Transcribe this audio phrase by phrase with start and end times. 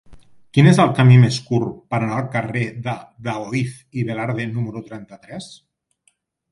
[0.57, 2.97] Quin és el camí més curt per anar al carrer de
[3.29, 5.57] Daoíz i Velarde número trenta-tres?